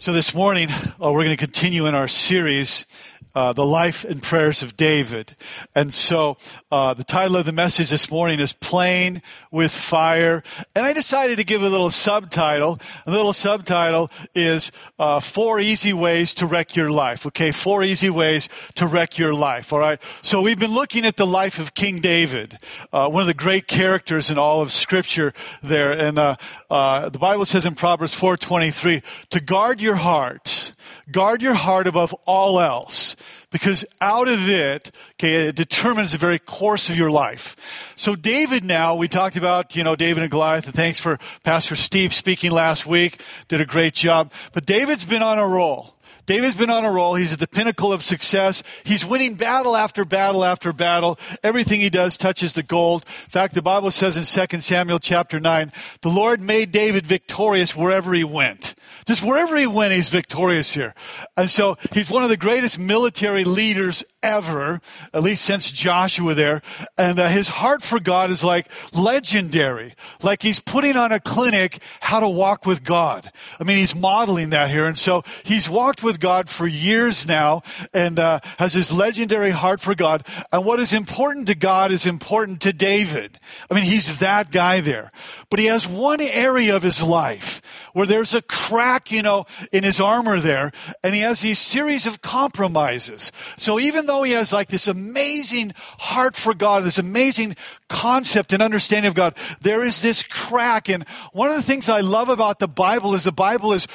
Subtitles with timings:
[0.00, 2.86] So, this morning, uh, we're going to continue in our series,
[3.34, 5.34] uh, The Life and Prayers of David.
[5.74, 6.36] And so,
[6.70, 10.44] uh, the title of the message this morning is Playing with Fire.
[10.76, 12.78] And I decided to give a little subtitle.
[13.06, 14.70] A little subtitle is
[15.00, 17.26] uh, Four Easy Ways to Wreck Your Life.
[17.26, 19.72] Okay, four easy ways to wreck your life.
[19.72, 20.00] All right.
[20.22, 22.56] So, we've been looking at the life of King David,
[22.92, 25.90] uh, one of the great characters in all of Scripture there.
[25.90, 30.74] And the Bible says in Proverbs 4.23, to guard your your heart.
[31.10, 33.16] Guard your heart above all else
[33.50, 37.56] because out of it, okay, it determines the very course of your life.
[37.96, 41.74] So David now, we talked about, you know, David and Goliath, and thanks for Pastor
[41.74, 43.22] Steve speaking last week.
[43.48, 44.30] Did a great job.
[44.52, 45.94] But David's been on a roll.
[46.26, 47.14] David's been on a roll.
[47.14, 48.62] He's at the pinnacle of success.
[48.84, 51.18] He's winning battle after battle after battle.
[51.42, 53.06] Everything he does touches the gold.
[53.24, 57.74] In fact, the Bible says in 2 Samuel chapter 9, the Lord made David victorious
[57.74, 58.74] wherever he went.
[59.08, 60.94] Just wherever he went, he's victorious here.
[61.34, 64.80] And so he's one of the greatest military leaders ever,
[65.12, 66.62] at least since Joshua there.
[66.96, 69.94] And uh, his heart for God is like legendary.
[70.22, 73.30] Like he's putting on a clinic how to walk with God.
[73.60, 74.86] I mean, he's modeling that here.
[74.86, 79.80] And so he's walked with God for years now and uh, has this legendary heart
[79.80, 80.26] for God.
[80.52, 83.38] And what is important to God is important to David.
[83.70, 85.12] I mean, he's that guy there.
[85.50, 89.84] But he has one area of his life where there's a crack, you know, in
[89.84, 90.72] his armor there.
[91.02, 93.32] And he has these series of compromises.
[93.56, 97.56] So even though he has like this amazing heart for God, this amazing
[97.88, 100.88] concept and understanding of God, there is this crack.
[100.88, 103.86] And one of the things I love about the Bible is the Bible is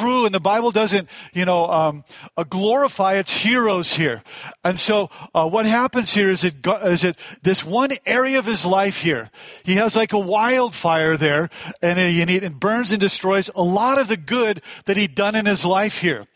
[0.00, 2.04] true and the Bible doesn't, you know, um,
[2.36, 4.22] uh, glorify its heroes here.
[4.64, 8.64] And so uh, what happens here is it, is it this one area of his
[8.64, 9.30] life here,
[9.62, 11.50] he has like a wildfire there
[11.82, 15.46] and it, it burns and destroys a lot of the good that he'd done in
[15.46, 16.26] his life here.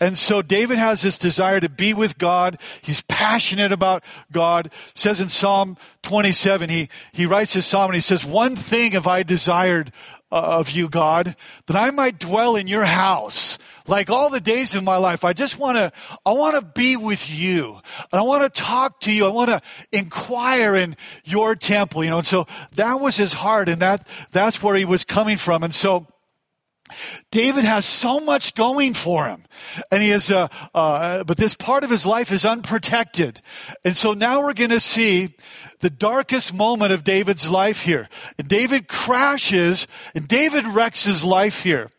[0.00, 2.58] And so David has this desire to be with God.
[2.80, 4.66] He's passionate about God.
[4.66, 8.92] It says in Psalm 27, he, he writes his psalm and he says, One thing
[8.92, 11.36] have I desired uh, of you, God,
[11.66, 13.58] that I might dwell in your house.
[13.86, 15.92] Like all the days of my life, I just want to,
[16.24, 17.78] I want to be with you.
[18.12, 19.26] And I want to talk to you.
[19.26, 19.60] I want to
[19.90, 22.18] inquire in your temple, you know.
[22.18, 22.46] And so
[22.76, 25.62] that was his heart and that, that's where he was coming from.
[25.64, 26.06] And so,
[27.30, 29.44] David has so much going for him,
[29.90, 33.40] and he is, uh, uh, but this part of his life is unprotected,
[33.84, 35.36] and so now we're going to see
[35.80, 38.08] the darkest moment of David's life here.
[38.46, 41.90] David crashes, and David wrecks his life here,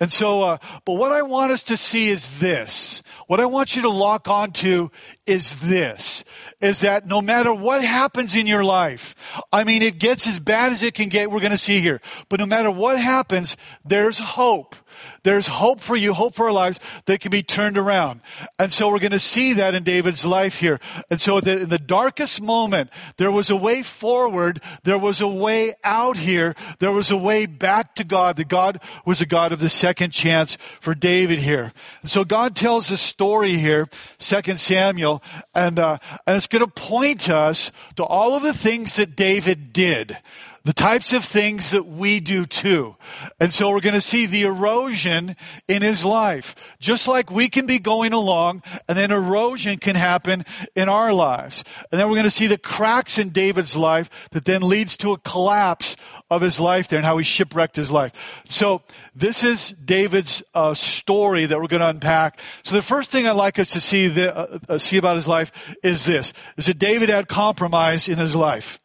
[0.00, 0.42] and so.
[0.42, 3.90] Uh, but what I want us to see is this: what I want you to
[3.90, 4.88] lock onto
[5.26, 6.24] is this,
[6.60, 9.14] is that no matter what happens in your life,
[9.52, 12.00] I mean, it gets as bad as it can get, we're going to see here.
[12.28, 14.74] But no matter what happens, there's hope.
[15.22, 18.20] There's hope for you, hope for our lives that can be turned around.
[18.58, 20.80] And so we're going to see that in David's life here.
[21.10, 24.60] And so the, in the darkest moment, there was a way forward.
[24.84, 26.54] There was a way out here.
[26.78, 28.36] There was a way back to God.
[28.36, 31.72] That God was a God of the second chance for David here.
[32.02, 33.88] And so God tells a story here,
[34.18, 35.22] Second Samuel,
[35.54, 39.72] and, uh, and it's going to point us to all of the things that David
[39.72, 40.18] did
[40.64, 42.96] the types of things that we do too.
[43.40, 45.36] And so we're going to see the erosion
[45.66, 46.54] in his life.
[46.78, 51.64] Just like we can be going along and then erosion can happen in our lives.
[51.90, 55.12] And then we're going to see the cracks in David's life that then leads to
[55.12, 55.96] a collapse
[56.30, 58.42] of his life there and how he shipwrecked his life.
[58.44, 58.82] So
[59.14, 62.40] this is David's uh, story that we're going to unpack.
[62.62, 65.28] So the first thing I'd like us to see, the, uh, uh, see about his
[65.28, 68.78] life is this, is that David had compromise in his life.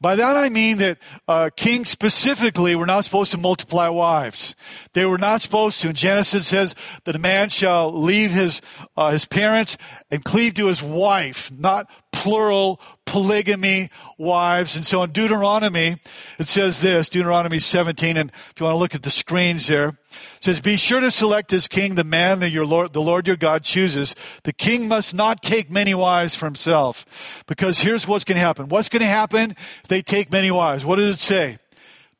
[0.00, 4.54] By that I mean that uh, kings specifically were not supposed to multiply wives.
[4.92, 5.88] They were not supposed to.
[5.88, 6.74] And Genesis says
[7.04, 8.60] that a man shall leave his
[8.96, 9.76] uh, his parents
[10.10, 11.88] and cleave to his wife, not
[12.22, 14.76] plural polygamy wives.
[14.76, 15.96] And so in Deuteronomy,
[16.38, 19.88] it says this, Deuteronomy 17, and if you want to look at the screens there,
[19.88, 23.26] it says, Be sure to select as king the man that your Lord, the Lord
[23.26, 24.14] your God chooses.
[24.44, 27.04] The king must not take many wives for himself.
[27.48, 28.68] Because here's what's going to happen.
[28.68, 30.84] What's going to happen if they take many wives?
[30.84, 31.58] What does it say?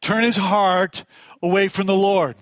[0.00, 1.05] Turn his heart
[1.40, 2.34] away from the Lord.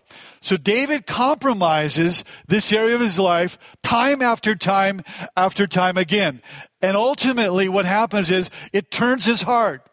[0.43, 5.03] So David compromises this area of his life time after time
[5.37, 6.41] after time again.
[6.81, 9.87] And ultimately what happens is it turns his heart.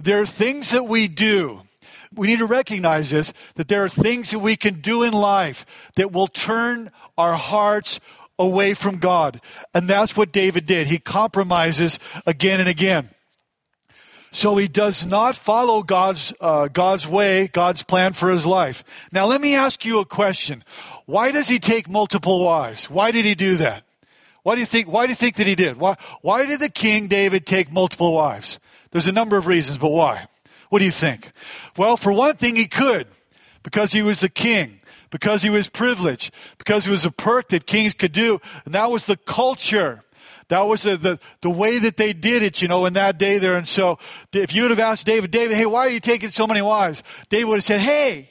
[0.00, 1.62] There are things that we do.
[2.14, 5.64] We need to recognize this, that there are things that we can do in life
[5.94, 8.00] that will turn our hearts
[8.38, 9.40] away from God.
[9.72, 10.88] And that's what David did.
[10.88, 13.10] He compromises again and again.
[14.34, 18.82] So he does not follow God's, uh, God's way, God's plan for his life.
[19.12, 20.64] Now let me ask you a question.
[21.04, 22.88] Why does he take multiple wives?
[22.88, 23.84] Why did he do that?
[24.42, 25.76] Why do you think, why do you think that he did?
[25.76, 28.58] Why, why did the king David take multiple wives?
[28.90, 30.26] There's a number of reasons, but why?
[30.70, 31.30] What do you think?
[31.76, 33.08] Well, for one thing, he could,
[33.62, 34.80] because he was the king,
[35.10, 38.90] because he was privileged, because it was a perk that kings could do, and that
[38.90, 40.02] was the culture.
[40.48, 43.38] That was the, the, the, way that they did it, you know, in that day
[43.38, 43.56] there.
[43.56, 43.98] And so
[44.32, 47.02] if you would have asked David, David, hey, why are you taking so many wives?
[47.28, 48.30] David would have said, hey,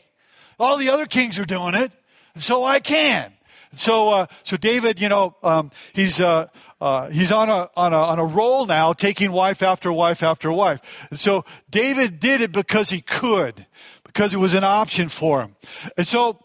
[0.59, 1.91] all the other kings are doing it,
[2.33, 3.33] and so I can.
[3.71, 6.47] And so, uh, so David, you know, um, he's, uh,
[6.79, 10.51] uh, he's on a, on, a, on a roll now, taking wife after wife after
[10.51, 11.07] wife.
[11.09, 13.65] And so David did it because he could,
[14.03, 15.55] because it was an option for him.
[15.97, 16.39] And so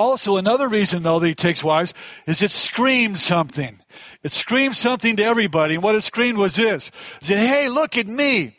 [0.00, 1.94] also another reason though that he takes wives
[2.26, 3.80] is it screams something.
[4.22, 5.74] It screams something to everybody.
[5.74, 6.90] And what it screamed was this.
[7.20, 8.56] It said, hey, look at me.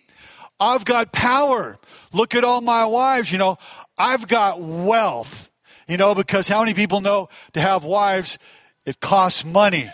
[0.60, 1.78] I've got power.
[2.14, 3.32] Look at all my wives.
[3.32, 3.58] You know,
[3.98, 5.50] I've got wealth.
[5.88, 8.38] You know, because how many people know to have wives,
[8.86, 9.90] it costs money.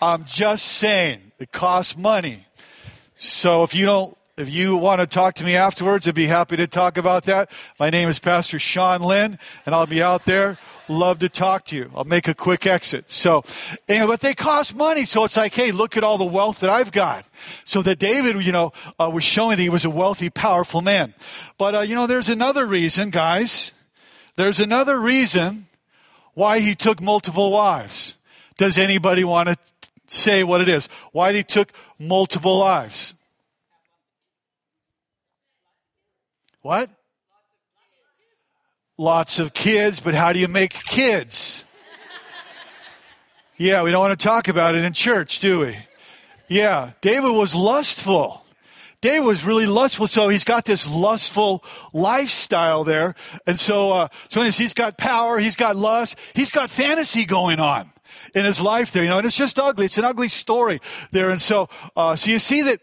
[0.00, 2.46] I'm just saying, it costs money.
[3.16, 6.56] So if you don't, if you want to talk to me afterwards, I'd be happy
[6.56, 7.50] to talk about that.
[7.78, 10.58] My name is Pastor Sean Lynn, and I'll be out there.
[10.88, 11.90] Love to talk to you.
[11.94, 13.10] I'll make a quick exit.
[13.10, 13.44] So,
[13.88, 15.04] anyway, but they cost money.
[15.04, 17.24] So it's like, hey, look at all the wealth that I've got.
[17.64, 21.14] So that David, you know, uh, was showing that he was a wealthy, powerful man.
[21.58, 23.72] But, uh, you know, there's another reason, guys.
[24.36, 25.66] There's another reason
[26.34, 28.16] why he took multiple wives.
[28.56, 29.56] Does anybody want to
[30.10, 30.88] say what it is.
[31.12, 33.14] Why he took multiple lives.
[36.62, 36.90] What?
[38.98, 41.64] Lots of kids, but how do you make kids?
[43.56, 45.76] Yeah, we don't want to talk about it in church, do we?
[46.48, 48.44] Yeah, David was lustful.
[49.00, 51.64] David was really lustful, so he's got this lustful
[51.94, 53.14] lifestyle there.
[53.46, 57.90] And so, uh, so he's got power, he's got lust, he's got fantasy going on
[58.34, 59.86] in his life there, you know, and it's just ugly.
[59.86, 60.80] It's an ugly story
[61.12, 61.30] there.
[61.30, 62.80] And so, uh, so you see that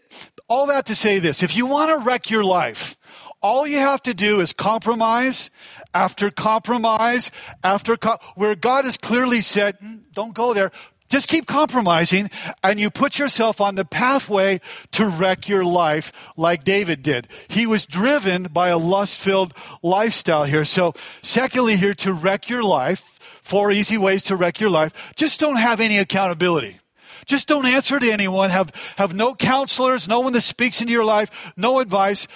[0.48, 2.96] all that to say this, if you want to wreck your life,
[3.42, 5.50] all you have to do is compromise
[5.94, 7.30] after compromise
[7.62, 7.96] after
[8.34, 10.70] where God has clearly said, mm, don't go there.
[11.08, 12.30] Just keep compromising
[12.62, 14.60] and you put yourself on the pathway
[14.92, 17.28] to wreck your life like David did.
[17.48, 20.66] He was driven by a lust filled lifestyle here.
[20.66, 20.92] So
[21.22, 23.18] secondly here to wreck your life,
[23.48, 25.14] Four easy ways to wreck your life.
[25.16, 26.80] Just don't have any accountability.
[27.24, 28.50] Just don't answer to anyone.
[28.50, 32.26] Have, have no counselors, no one that speaks into your life, no advice.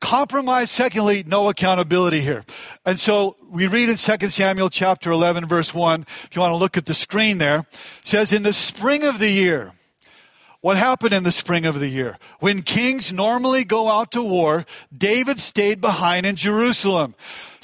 [0.00, 2.44] Compromise, secondly, no accountability here.
[2.84, 6.56] And so we read in 2 Samuel chapter 11, verse 1, if you want to
[6.56, 7.66] look at the screen there,
[8.02, 9.72] says, In the spring of the year,
[10.60, 12.18] what happened in the spring of the year?
[12.40, 14.66] When kings normally go out to war,
[14.96, 17.14] David stayed behind in Jerusalem.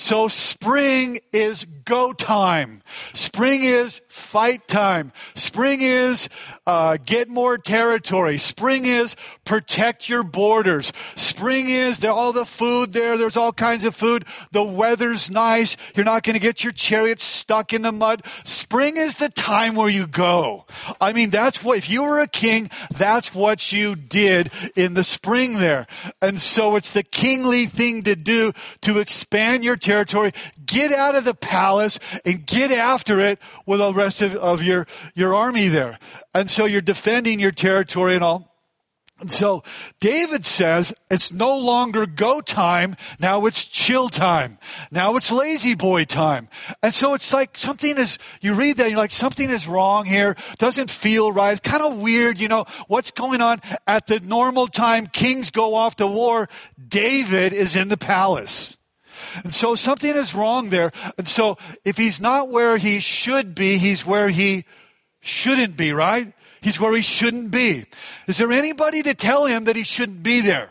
[0.03, 2.83] So spring is go time.
[3.13, 5.13] Spring is fight time.
[5.37, 6.29] Spring is
[6.67, 8.37] uh, get more territory.
[8.39, 9.15] Spring is
[9.45, 10.93] protect your borders.
[11.15, 13.17] Spring is there all the food there.
[13.17, 14.25] There's all kinds of food.
[14.51, 15.77] The weather's nice.
[15.95, 18.23] You're not going to get your chariot stuck in the mud.
[18.43, 20.67] Spring is the time where you go.
[21.01, 25.05] I mean, that's what if you were a king, that's what you did in the
[25.05, 25.87] spring there.
[26.21, 29.92] And so it's the kingly thing to do to expand your territory.
[30.67, 34.87] Get out of the palace and get after it with the rest of, of your,
[35.15, 35.99] your army there.
[36.35, 38.53] And so you're defending your territory and all.
[39.23, 39.63] And so
[40.01, 42.97] David says it's no longer go time.
[43.21, 44.59] Now it's chill time.
[44.91, 46.49] Now it's lazy boy time.
[46.83, 50.37] And so it's like something is, you read that, you're like, something is wrong here.
[50.59, 51.53] Doesn't feel right.
[51.53, 52.41] It's kind of weird.
[52.41, 56.49] You know, what's going on at the normal time kings go off to war?
[56.89, 58.77] David is in the palace.
[59.45, 60.93] And so something is wrong there.
[61.19, 64.65] And so if he's not where he should be, he's where he
[65.21, 66.33] shouldn't be, right?
[66.61, 67.87] He's where he shouldn't be.
[68.27, 70.71] Is there anybody to tell him that he shouldn't be there?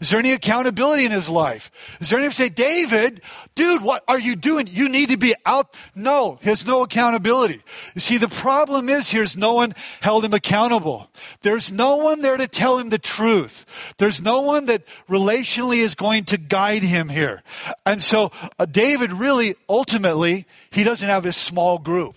[0.00, 1.70] Is there any accountability in his life?
[2.00, 3.20] Is there anyone say, David,
[3.54, 4.66] dude, what are you doing?
[4.70, 5.76] You need to be out.
[5.94, 7.62] No, he has no accountability.
[7.94, 11.10] You see, the problem is here is no one held him accountable.
[11.42, 13.94] There's no one there to tell him the truth.
[13.98, 17.42] There's no one that relationally is going to guide him here.
[17.86, 22.16] And so uh, David really, ultimately, he doesn't have his small group.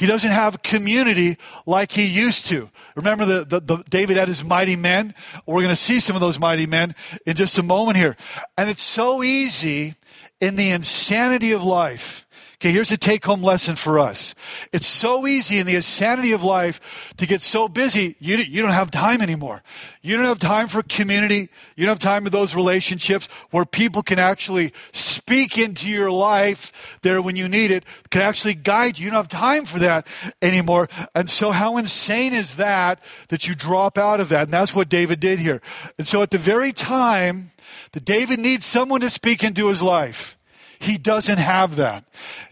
[0.00, 2.70] He doesn't have community like he used to.
[2.96, 5.14] Remember the, the, the David had his mighty men?
[5.44, 6.94] We're going to see some of those mighty men
[7.26, 8.16] in just a moment here.
[8.56, 9.96] And it's so easy
[10.40, 12.26] in the insanity of life.
[12.60, 14.34] Okay, here's a take home lesson for us.
[14.70, 18.72] It's so easy in the insanity of life to get so busy, you, you don't
[18.72, 19.62] have time anymore.
[20.02, 21.48] You don't have time for community.
[21.74, 26.98] You don't have time for those relationships where people can actually speak into your life
[27.00, 29.06] there when you need it, can actually guide you.
[29.06, 30.06] You don't have time for that
[30.42, 30.90] anymore.
[31.14, 34.42] And so, how insane is that that you drop out of that?
[34.42, 35.62] And that's what David did here.
[35.96, 37.52] And so, at the very time
[37.92, 40.36] that David needs someone to speak into his life,
[40.80, 42.04] he doesn't have that.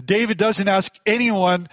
[0.05, 1.69] David doesn't ask anyone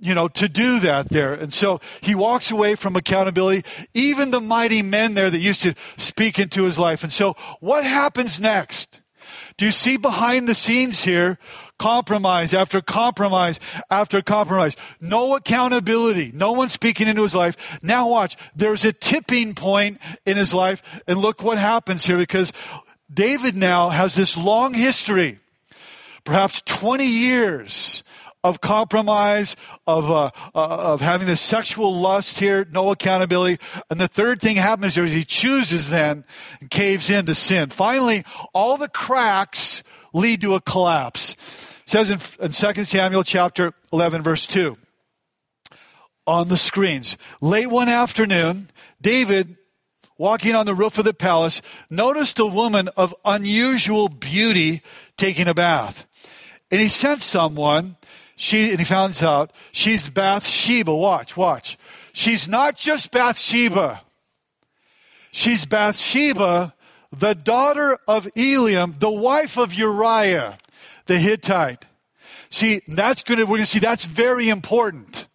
[0.00, 1.34] you know, to do that there.
[1.34, 5.74] And so he walks away from accountability, even the mighty men there that used to
[5.96, 7.02] speak into his life.
[7.02, 9.00] And so what happens next?
[9.56, 11.36] Do you see behind the scenes here
[11.78, 13.58] compromise after compromise
[13.90, 14.76] after compromise?
[15.00, 16.30] No accountability.
[16.32, 17.80] No one speaking into his life.
[17.82, 18.36] Now watch.
[18.54, 21.02] There's a tipping point in his life.
[21.08, 22.52] And look what happens here because
[23.12, 25.40] David now has this long history
[26.28, 28.04] perhaps 20 years
[28.44, 29.56] of compromise,
[29.86, 30.58] of, uh, uh,
[30.92, 33.58] of having the sexual lust here, no accountability.
[33.88, 36.24] And the third thing happens here is he chooses then
[36.60, 37.70] and caves into sin.
[37.70, 39.82] Finally, all the cracks
[40.12, 41.32] lead to a collapse.
[41.32, 44.76] It says in, in 2 Samuel chapter 11, verse 2,
[46.26, 47.16] on the screens.
[47.40, 48.68] Late one afternoon,
[49.00, 49.56] David
[50.18, 54.82] walking on the roof of the palace, noticed a woman of unusual beauty
[55.18, 56.06] taking a bath.
[56.70, 57.96] And he sent someone,
[58.36, 60.94] she, and he found out she's Bathsheba.
[60.94, 61.76] Watch, watch.
[62.12, 64.02] She's not just Bathsheba.
[65.30, 66.74] She's Bathsheba,
[67.12, 70.58] the daughter of Eliam, the wife of Uriah,
[71.06, 71.84] the Hittite.
[72.50, 75.28] See, that's going to, we're going to see that's very important.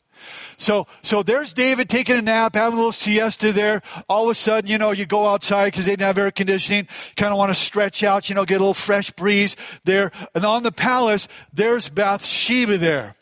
[0.63, 3.81] So, so there's David taking a nap, having a little siesta there.
[4.07, 6.87] All of a sudden, you know, you go outside because they didn't have air conditioning.
[7.17, 10.13] Kind of want to stretch out, you know, get a little fresh breeze there.
[10.33, 13.15] And on the palace, there's Bathsheba there.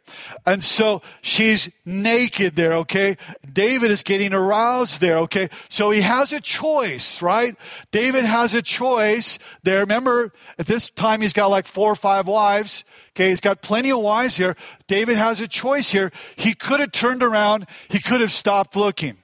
[0.46, 3.18] And so she's naked there, okay?
[3.52, 5.50] David is getting aroused there, okay?
[5.70, 7.56] So he has a choice, right?
[7.92, 9.80] David has a choice there.
[9.80, 12.84] Remember, at this time he's got like four or five wives.
[13.16, 14.56] Okay, he's got plenty of wives here.
[14.88, 16.12] David has a choice here.
[16.36, 19.18] He could have turned around, he could have stopped looking.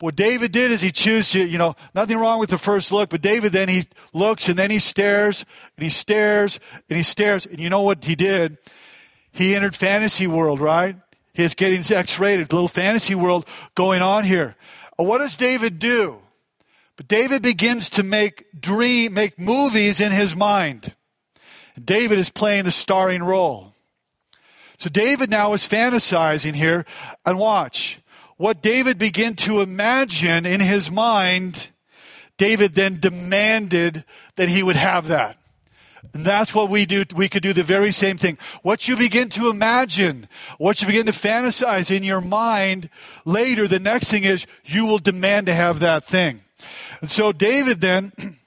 [0.00, 3.10] What David did is he chose to, you know, nothing wrong with the first look,
[3.10, 6.58] but David then he looks and then he stares and he stares
[6.90, 7.46] and he stares.
[7.46, 8.58] And you know what he did?
[9.34, 10.96] He entered fantasy world, right?
[11.32, 14.54] He's getting X-rated, little fantasy world going on here.
[14.98, 16.18] Uh, what does David do?
[16.96, 20.94] But David begins to make dream, make movies in his mind.
[21.82, 23.72] David is playing the starring role.
[24.78, 26.86] So David now is fantasizing here,
[27.26, 27.98] and watch.
[28.36, 31.70] What David began to imagine in his mind,
[32.36, 34.04] David then demanded
[34.36, 35.36] that he would have that.
[36.12, 37.04] That's what we do.
[37.14, 38.38] We could do the very same thing.
[38.62, 42.90] What you begin to imagine, what you begin to fantasize in your mind
[43.24, 46.42] later, the next thing is you will demand to have that thing.
[47.00, 48.12] And so David then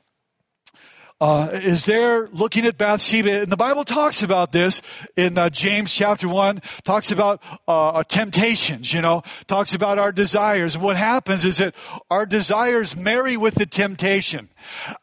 [1.19, 3.41] uh, is there looking at Bathsheba.
[3.41, 4.81] And the Bible talks about this
[5.15, 10.75] in uh, James chapter 1, talks about uh, temptations, you know, talks about our desires.
[10.75, 11.75] And what happens is that
[12.09, 14.49] our desires marry with the temptation.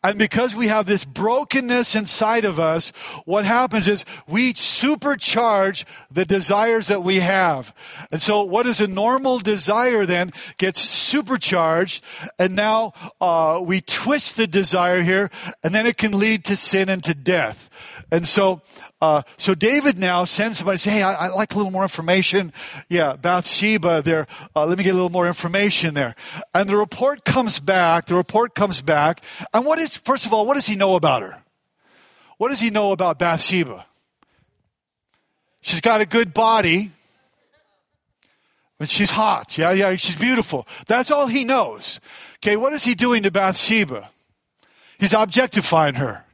[0.03, 2.91] And because we have this brokenness inside of us,
[3.25, 7.75] what happens is we supercharge the desires that we have.
[8.11, 12.05] And so what is a normal desire then gets supercharged
[12.39, 15.31] and now uh, we twist the desire here
[15.63, 17.71] and then it can lead to sin and to death.
[18.11, 18.63] And so,
[19.05, 22.53] uh, so David now sends somebody say, "Hey, I, I, like a little more information."
[22.89, 24.03] Yeah, Bathsheba.
[24.03, 26.15] There, uh, let me get a little more information there.
[26.55, 28.07] And the report comes back.
[28.07, 29.23] The report comes back.
[29.53, 31.43] And what is first of all, what does he know about her?
[32.39, 33.85] What does he know about Bathsheba?
[35.61, 36.91] She's got a good body.
[38.79, 39.57] But she's hot.
[39.57, 40.67] Yeah, yeah, she's beautiful.
[40.87, 42.01] That's all he knows.
[42.39, 44.11] Okay, what is he doing to Bathsheba?
[44.99, 46.25] He's objectifying her.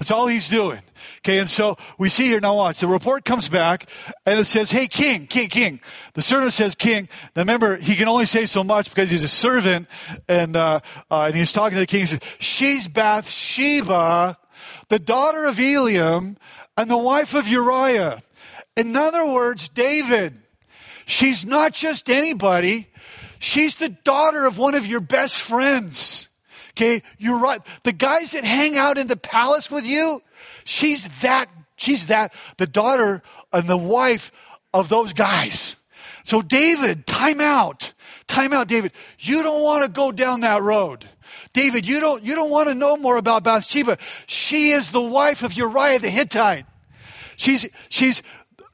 [0.00, 0.80] That's all he's doing.
[1.18, 3.86] Okay, and so we see here, now watch, the report comes back
[4.24, 5.80] and it says, hey, king, king, king.
[6.14, 7.06] The servant says, king.
[7.36, 9.88] Now remember, he can only say so much because he's a servant
[10.26, 10.80] and, uh,
[11.10, 12.00] uh, and he's talking to the king.
[12.00, 14.38] He says, she's Bathsheba,
[14.88, 16.38] the daughter of Eliam
[16.78, 18.20] and the wife of Uriah.
[18.78, 20.40] In other words, David,
[21.04, 22.88] she's not just anybody.
[23.38, 26.09] She's the daughter of one of your best friends.
[26.80, 27.60] Okay, you're right.
[27.82, 30.22] The guys that hang out in the palace with you,
[30.64, 33.20] she's that, she's that, the daughter
[33.52, 34.32] and the wife
[34.72, 35.76] of those guys.
[36.24, 37.92] So, David, time out.
[38.28, 38.92] Time out, David.
[39.18, 41.06] You don't want to go down that road.
[41.52, 43.98] David, you don't, you don't want to know more about Bathsheba.
[44.26, 46.64] She is the wife of Uriah the Hittite.
[47.36, 48.22] She's, she's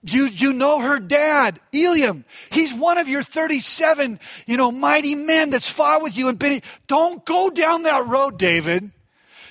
[0.06, 2.24] you, you know her dad, Eliam.
[2.50, 6.62] He's one of your 37, you know, mighty men that's fought with you and been.
[6.86, 8.90] Don't go down that road, David.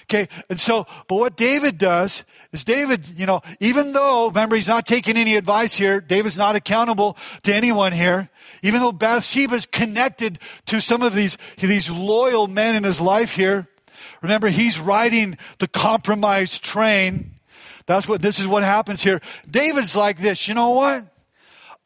[0.04, 0.28] Okay.
[0.50, 4.86] And so, but what David does is David, you know, even though, remember, he's not
[4.86, 6.00] taking any advice here.
[6.00, 8.30] David's not accountable to anyone here.
[8.62, 13.68] Even though Bathsheba's connected to some of these, these loyal men in his life here.
[14.22, 17.35] Remember, he's riding the compromise train.
[17.86, 19.22] That's what, this is what happens here.
[19.50, 20.48] David's like this.
[20.48, 21.06] You know what?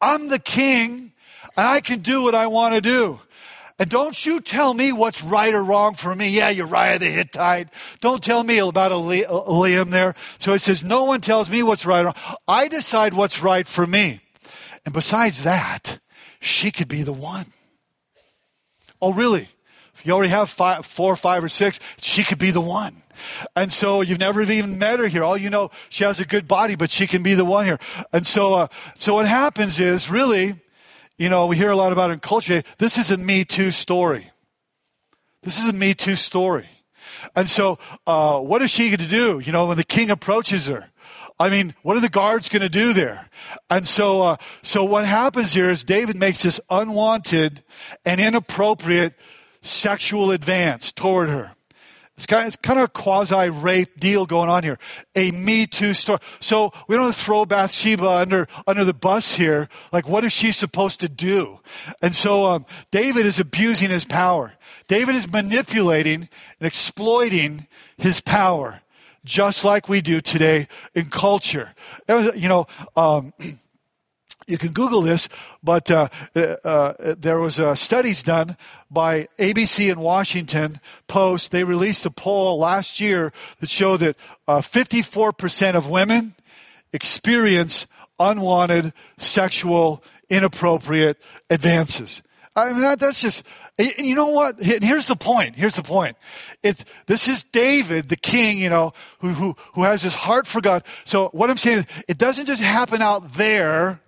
[0.00, 1.12] I'm the king
[1.56, 3.20] and I can do what I want to do.
[3.78, 6.28] And don't you tell me what's right or wrong for me.
[6.28, 7.68] Yeah, Uriah the Hittite.
[8.00, 10.14] Don't tell me about Eliam there.
[10.38, 12.36] So he says, no one tells me what's right or wrong.
[12.46, 14.20] I decide what's right for me.
[14.84, 15.98] And besides that,
[16.40, 17.46] she could be the one.
[19.00, 19.48] Oh, really?
[19.94, 22.99] If you already have five, four, five, or six, she could be the one.
[23.54, 25.24] And so you've never even met her here.
[25.24, 27.78] All you know, she has a good body, but she can be the one here.
[28.12, 30.54] And so, uh, so what happens is really,
[31.18, 32.62] you know, we hear a lot about in culture.
[32.78, 34.30] This is a Me Too story.
[35.42, 36.68] This is a Me Too story.
[37.34, 39.40] And so, uh, what is she going to do?
[39.40, 40.90] You know, when the king approaches her,
[41.38, 43.30] I mean, what are the guards going to do there?
[43.70, 47.62] And so, uh, so what happens here is David makes this unwanted
[48.04, 49.14] and inappropriate
[49.62, 51.52] sexual advance toward her.
[52.20, 54.78] It's kind, of, it's kind of a quasi rape deal going on here.
[55.14, 56.18] A Me Too story.
[56.38, 59.70] So we don't throw Bathsheba under, under the bus here.
[59.90, 61.60] Like, what is she supposed to do?
[62.02, 64.52] And so um, David is abusing his power.
[64.86, 66.28] David is manipulating
[66.60, 68.82] and exploiting his power,
[69.24, 71.70] just like we do today in culture.
[72.06, 73.32] You know, um,
[74.50, 75.28] you can Google this,
[75.62, 78.56] but uh, uh, uh, there was uh, studies done
[78.90, 81.52] by ABC and Washington Post.
[81.52, 84.16] They released a poll last year that showed that
[84.48, 86.34] 54% uh, of women
[86.92, 87.86] experience
[88.18, 92.22] unwanted sexual inappropriate advances.
[92.56, 93.44] I mean, that, that's just,
[93.78, 94.60] and you know what?
[94.60, 95.56] Here's the point.
[95.56, 96.16] Here's the point.
[96.62, 100.60] It's, this is David, the king, you know, who, who, who has his heart for
[100.60, 100.84] God.
[101.04, 104.00] So what I'm saying is, it doesn't just happen out there.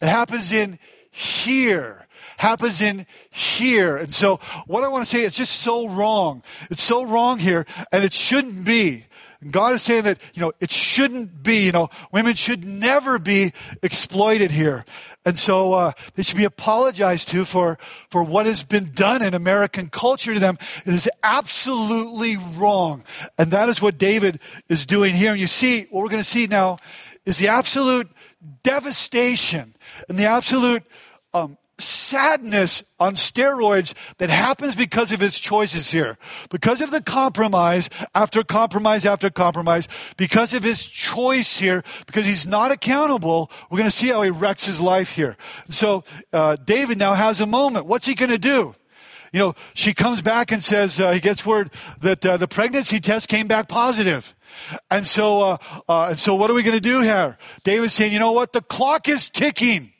[0.00, 0.78] It happens in
[1.10, 2.06] here.
[2.36, 3.96] Happens in here.
[3.96, 6.42] And so what I want to say is just so wrong.
[6.70, 9.06] It's so wrong here, and it shouldn't be.
[9.50, 13.52] God is saying that, you know, it shouldn't be, you know, women should never be
[13.84, 14.84] exploited here.
[15.24, 17.78] And so uh, they should be apologized to for,
[18.10, 20.58] for what has been done in American culture to them.
[20.84, 23.04] It is absolutely wrong.
[23.36, 25.30] And that is what David is doing here.
[25.30, 26.78] And you see, what we're going to see now
[27.24, 28.10] is the absolute
[28.62, 29.74] devastation
[30.08, 30.84] and the absolute
[31.34, 36.18] um, sadness on steroids that happens because of his choices here.
[36.50, 42.46] Because of the compromise after compromise after compromise, because of his choice here, because he's
[42.46, 45.36] not accountable, we're going to see how he wrecks his life here.
[45.68, 47.86] So uh, David now has a moment.
[47.86, 48.74] What's he going to do?
[49.32, 51.70] You know, she comes back and says, uh, he gets word
[52.00, 54.34] that uh, the pregnancy test came back positive.
[54.90, 55.56] And so, uh,
[55.88, 57.38] uh, and so what are we going to do here?
[57.64, 58.52] David's saying, you know what?
[58.52, 59.92] The clock is ticking.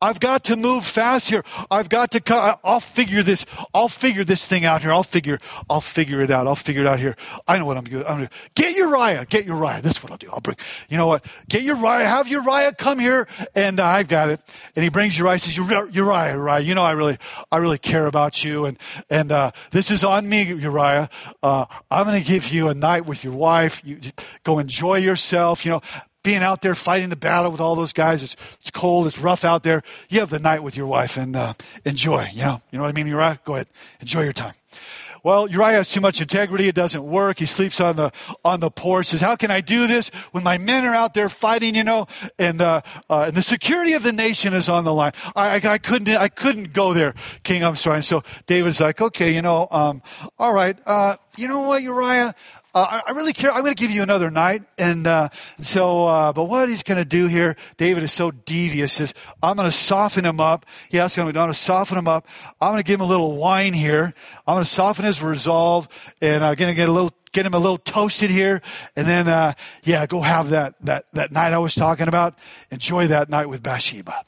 [0.00, 1.44] I've got to move fast here.
[1.70, 2.60] I've got to cut.
[2.64, 3.46] I'll figure this.
[3.72, 4.92] I'll figure this thing out here.
[4.92, 5.38] I'll figure.
[5.68, 6.46] I'll figure it out.
[6.46, 7.16] I'll figure it out here.
[7.46, 8.04] I know what I'm doing.
[8.04, 9.24] I'm gonna get Uriah.
[9.26, 9.80] Get Uriah.
[9.82, 10.30] That's what I'll do.
[10.32, 10.56] I'll bring.
[10.88, 11.24] You know what?
[11.48, 12.06] Get Uriah.
[12.06, 14.40] Have Uriah come here, and uh, I've got it.
[14.76, 15.38] And he brings Uriah.
[15.38, 16.60] Says Uriah, Uriah.
[16.60, 17.18] You know I really,
[17.50, 18.78] I really care about you, and
[19.10, 21.08] and uh, this is on me, Uriah.
[21.42, 23.82] Uh, I'm going to give you a night with your wife.
[23.84, 24.00] You
[24.42, 25.64] go enjoy yourself.
[25.64, 25.82] You know
[26.24, 28.24] being out there fighting the battle with all those guys.
[28.24, 29.82] It's, it's cold, it's rough out there.
[30.08, 31.52] You have the night with your wife and uh,
[31.84, 32.30] enjoy.
[32.32, 33.38] You know, you know what I mean, Uriah?
[33.44, 33.68] Go ahead,
[34.00, 34.54] enjoy your time.
[35.22, 36.68] Well, Uriah has too much integrity.
[36.68, 37.38] It doesn't work.
[37.38, 38.12] He sleeps on the
[38.44, 39.06] on the porch.
[39.06, 41.74] Says, "How can I do this when my men are out there fighting?
[41.74, 42.06] You know,
[42.38, 45.12] and uh, uh, and the security of the nation is on the line.
[45.34, 47.64] I, I, I, couldn't I couldn't go there, King.
[47.64, 50.02] I'm sorry." And so David's like, "Okay, you know, um,
[50.38, 50.76] all right.
[50.84, 52.34] Uh, you know what, Uriah?
[52.74, 53.52] Uh, I really care.
[53.52, 54.62] I'm going to give you another night.
[54.76, 59.00] And uh, so, uh, but what he's going to do here, David is so devious,
[59.00, 60.66] is I'm going to soften him up.
[60.90, 62.26] He asks him, I'm going to soften him up.
[62.60, 64.12] I'm going to give him a little wine here.
[64.46, 65.88] I'm going to soften his resolve,
[66.20, 68.62] and I'm going to get a little get him a little toasted here,
[68.94, 72.38] and then uh, yeah, go have that that that night I was talking about.
[72.70, 74.24] Enjoy that night with Bathsheba.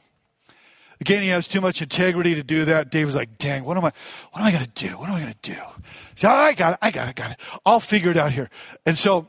[1.00, 2.90] Again, he has too much integrity to do that.
[2.90, 3.92] David's like, dang, what am I,
[4.32, 4.98] what am I going to do?
[4.98, 5.60] What am I going to do?
[6.14, 6.78] So I got it.
[6.80, 7.16] I got it.
[7.16, 7.40] Got it.
[7.66, 8.48] I'll figure it out here.
[8.86, 9.26] And so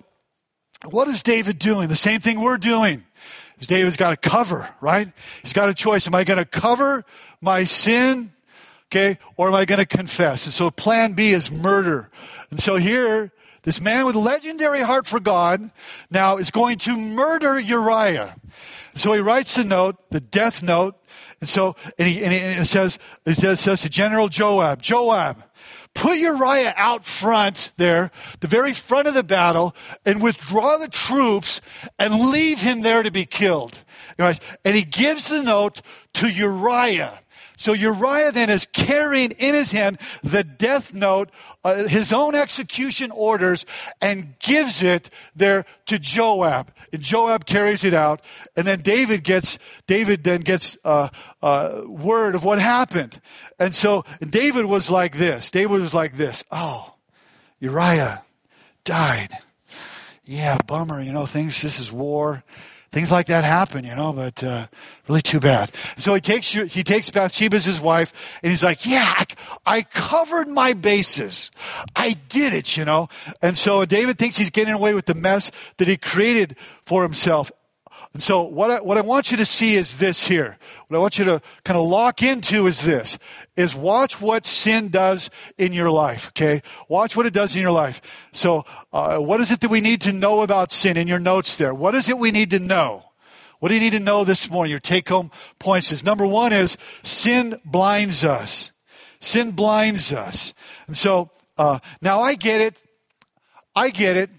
[0.86, 1.89] what is David doing?
[1.89, 3.03] The same thing we're doing.
[3.60, 5.12] Is David's got a cover, right?
[5.41, 6.08] He's got a choice.
[6.08, 7.03] Am I going to cover
[7.41, 8.32] my sin?
[8.89, 9.17] Okay.
[9.36, 10.45] Or am I going to confess?
[10.45, 12.10] And so plan B is murder.
[12.51, 13.32] And so here,
[13.67, 15.71] this man with legendary heart for God,
[16.10, 18.38] now is going to murder Uriah.
[18.95, 20.95] So he writes the note, the death note,
[21.41, 24.82] and so and, he, and, he, and it says it says, says to General Joab,
[24.82, 25.43] Joab,
[25.93, 29.75] put Uriah out front there, the very front of the battle,
[30.06, 31.60] and withdraw the troops
[31.99, 33.84] and leave him there to be killed.
[34.17, 34.39] And
[34.77, 35.82] he gives the note
[36.13, 37.19] to Uriah.
[37.58, 41.32] So Uriah then is carrying in his hand the death note,
[41.63, 43.65] uh, his own execution orders,
[44.00, 46.72] and gives it there to Joab.
[46.93, 48.22] And Joab carries it out,
[48.56, 51.10] and then David gets David then gets uh,
[51.41, 53.20] uh, word of what happened.
[53.58, 55.50] And so David was like this.
[55.50, 56.43] David was like this.
[56.52, 56.93] Oh,
[57.60, 58.22] Uriah
[58.84, 59.32] died.
[60.26, 61.02] Yeah, bummer.
[61.02, 61.60] You know, things.
[61.63, 62.43] This is war
[62.91, 64.67] things like that happen, you know, but uh,
[65.08, 65.71] really too bad.
[65.97, 69.26] So he takes he takes Bathsheba as his wife, and he's like, "Yeah, I,
[69.65, 71.52] I covered my bases.
[71.95, 73.10] I did it, you know."
[73.41, 77.52] And so David thinks he's getting away with the mess that he created for himself.
[78.13, 80.58] And so what I, what I want you to see is this here.
[80.88, 83.20] What I want you to kind of lock into is this,
[83.56, 86.62] is watch what sin does in your life, okay?
[86.89, 88.02] Watch what it does in your life.
[88.32, 91.56] So uh, what is it that we need to know about sin in your notes
[91.56, 91.74] there?
[91.74, 93.04] What is it we need to know?
[93.60, 94.72] What do you need to know this morning?
[94.72, 98.72] Your take home points is number one is sin blinds us.
[99.20, 100.54] Sin blinds us.
[100.86, 102.82] And so uh, now I get it.
[103.76, 104.30] I get it.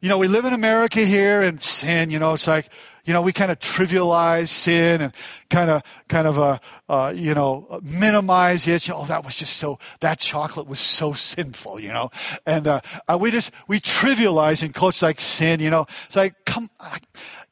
[0.00, 2.68] You know, we live in America here and sin, you know, it's like,
[3.06, 5.12] you know, we kind of trivialize sin and
[5.48, 8.88] kind of, kind of, uh, uh, you know, minimize it.
[8.88, 12.10] You know, oh, that was just so, that chocolate was so sinful, you know,
[12.44, 15.60] and uh, uh we just we trivialize in culture like sin.
[15.60, 16.68] You know, it's like come,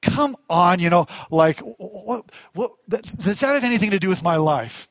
[0.03, 4.37] come on, you know, like what, what does that have anything to do with my
[4.37, 4.91] life?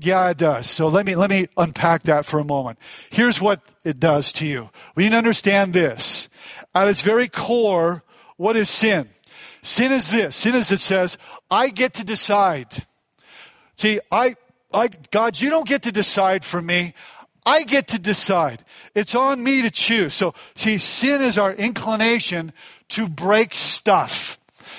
[0.00, 0.68] Yeah, it does.
[0.70, 2.78] So let me let me unpack that for a moment.
[3.10, 4.70] Here's what it does to you.
[4.94, 6.28] We need to understand this.
[6.74, 8.02] At its very core,
[8.36, 9.10] what is sin?
[9.62, 10.34] Sin is this.
[10.34, 11.18] Sin is it says,
[11.50, 12.84] I get to decide.
[13.76, 14.34] See, I,
[14.72, 16.94] I, God, you don't get to decide for me.
[17.44, 18.64] I get to decide.
[18.94, 20.14] It's on me to choose.
[20.14, 22.52] So, see, sin is our inclination
[22.88, 24.38] to break stuff.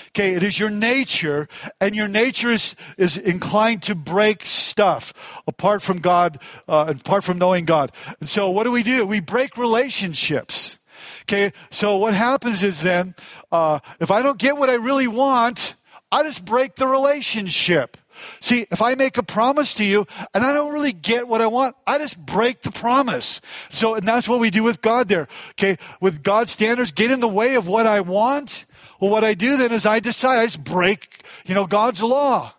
[0.10, 1.48] Okay, it is your nature,
[1.82, 4.46] and your nature is, is inclined to break
[4.80, 7.92] apart from God, uh, apart from knowing God.
[8.20, 9.06] And so, what do we do?
[9.06, 10.80] We break relationships.
[11.24, 13.16] Okay, so what happens is then,
[13.52, 15.76] uh, if I don't get what I really want,
[16.12, 17.98] I just break the relationship.
[18.40, 21.48] See, if I make a promise to you and I don't really get what I
[21.48, 23.42] want, I just break the promise.
[23.70, 25.28] So, and that's what we do with God there.
[25.52, 28.66] Okay, with God's standards, get in the way of what I want.
[29.00, 32.54] Well, what I do then is I decide, I just break, you know, God's law.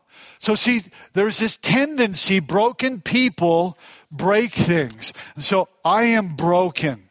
[0.44, 0.83] So see,
[1.14, 3.78] there's this tendency, broken people
[4.11, 5.14] break things.
[5.35, 7.09] And so I am broken.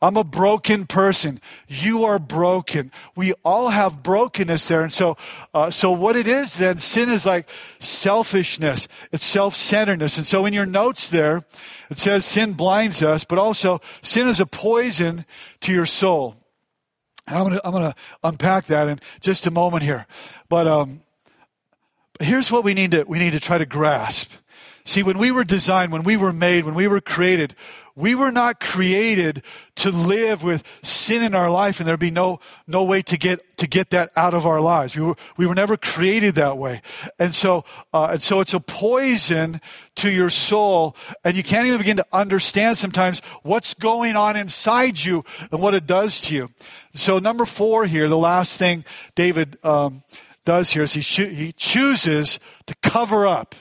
[0.00, 1.40] I'm a broken person.
[1.68, 2.90] You are broken.
[3.14, 4.82] We all have brokenness there.
[4.82, 5.16] And so,
[5.54, 8.88] uh, so what it is then, sin is like selfishness.
[9.12, 10.18] It's self-centeredness.
[10.18, 11.44] And so in your notes there,
[11.88, 15.24] it says sin blinds us, but also sin is a poison
[15.60, 16.34] to your soul.
[17.28, 20.08] And I'm going to, I'm going to unpack that in just a moment here.
[20.48, 21.02] But, um,
[22.24, 24.32] here's what we need to, we need to try to grasp.
[24.84, 27.54] See, when we were designed, when we were made, when we were created,
[27.94, 29.42] we were not created
[29.76, 33.56] to live with sin in our life and there'd be no, no way to get,
[33.58, 34.96] to get that out of our lives.
[34.96, 36.80] We were, we were never created that way.
[37.18, 39.60] And so, uh, and so it's a poison
[39.96, 44.98] to your soul and you can't even begin to understand sometimes what's going on inside
[44.98, 46.50] you and what it does to you.
[46.94, 50.02] So number four here, the last thing David, um,
[50.44, 53.54] does here is he, cho- he chooses to cover up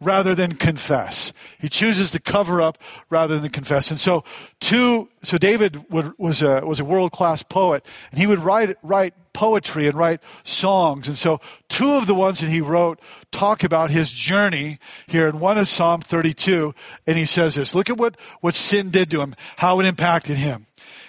[0.00, 1.32] rather than confess.
[1.58, 2.78] He chooses to cover up
[3.10, 3.90] rather than confess.
[3.90, 4.22] And so,
[4.60, 8.76] two, so David would, was a, was a world class poet, and he would write,
[8.82, 11.08] write poetry and write songs.
[11.08, 13.00] And so, two of the ones that he wrote
[13.32, 15.28] talk about his journey here.
[15.28, 16.74] And one is Psalm 32,
[17.06, 20.36] and he says this Look at what, what sin did to him, how it impacted
[20.36, 20.66] him.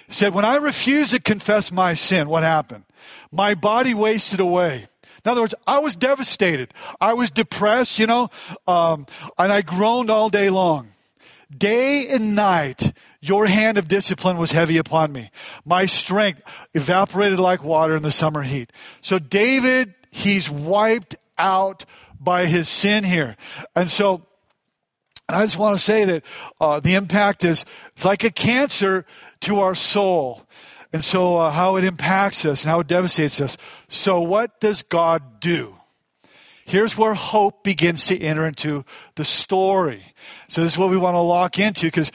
[0.07, 2.85] He said, When I refused to confess my sin, what happened?
[3.31, 4.87] My body wasted away.
[5.25, 6.73] In other words, I was devastated.
[7.01, 8.29] I was depressed, you know,
[8.67, 9.05] um,
[9.37, 10.89] and I groaned all day long.
[11.55, 15.29] Day and night, your hand of discipline was heavy upon me.
[15.65, 16.41] My strength
[16.73, 18.71] evaporated like water in the summer heat.
[19.01, 21.85] So David, he's wiped out
[22.19, 23.35] by his sin here.
[23.75, 24.25] And so
[25.27, 26.23] I just want to say that
[26.59, 29.05] uh, the impact is it's like a cancer
[29.41, 30.43] to our soul.
[30.91, 33.57] And so, uh, how it impacts us and how it devastates us.
[33.87, 35.75] So, what does God do?
[36.65, 40.13] Here's where hope begins to enter into the story.
[40.47, 42.11] So, this is what we want to lock into because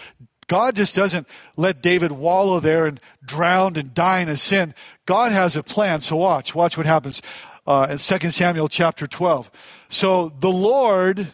[0.47, 4.75] God just doesn't let David wallow there and drown and die in his sin.
[5.07, 6.01] God has a plan.
[6.01, 7.23] So watch, watch what happens
[7.67, 9.51] uh, in 2 Samuel chapter 12.
[9.89, 11.29] So the Lord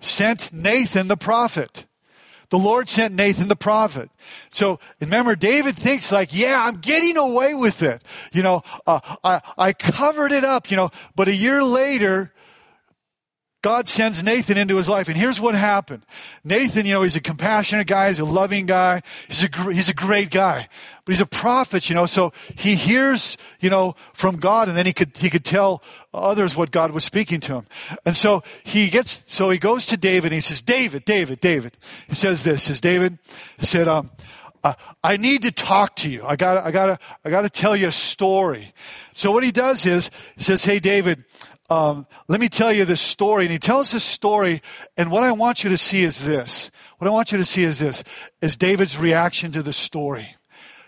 [0.00, 1.86] sent Nathan the prophet.
[2.52, 4.10] The Lord sent Nathan the prophet.
[4.50, 8.02] So remember, David thinks like, yeah, I'm getting away with it.
[8.30, 12.30] You know, uh, I, I covered it up, you know, but a year later,
[13.62, 15.08] God sends Nathan into his life.
[15.08, 16.04] And here's what happened.
[16.42, 18.08] Nathan, you know, he's a compassionate guy.
[18.08, 19.02] He's a loving guy.
[19.28, 20.68] He's a, he's a great guy.
[21.04, 24.86] But he's a prophet, you know, so he hears, you know, from God and then
[24.86, 27.66] he could, he could tell others what God was speaking to him.
[28.04, 31.76] And so he gets, so he goes to David and he says, David, David, David.
[32.08, 33.18] He says this, says David,
[33.58, 34.10] said, um,
[35.02, 36.24] I need to talk to you.
[36.24, 38.72] I got I got I got to tell you a story.
[39.12, 41.24] So what he does is he says, "Hey David,
[41.72, 43.44] um, let me tell you this story.
[43.44, 44.60] And he tells this story,
[44.96, 46.70] and what I want you to see is this.
[46.98, 48.04] What I want you to see is this,
[48.42, 50.36] is David's reaction to the story.